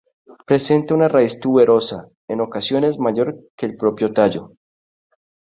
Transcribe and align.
Presenta 0.47 0.95
una 0.95 1.07
raíz 1.07 1.39
tuberosa, 1.39 2.09
en 2.27 2.41
ocasiones 2.41 2.97
mayor 2.97 3.37
que 3.55 3.67
el 3.67 3.77
propio 3.77 4.11
tallo. 4.11 4.53